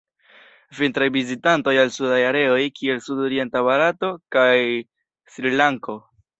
[0.77, 4.51] Vintraj vizitantoj al sudaj areoj kiel sudorienta Barato kaj
[5.37, 6.01] Srilanko.